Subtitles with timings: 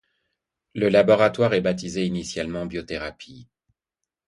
[0.73, 3.47] Le laboratoire est baptisé initialement Biothérapie.